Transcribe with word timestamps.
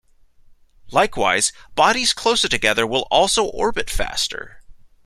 Likewise, 0.89 1.51
bodies 1.75 2.11
closer 2.11 2.47
together 2.49 2.87
will 2.87 3.05
also 3.11 3.45
orbit 3.45 3.87
faster. 3.87 4.63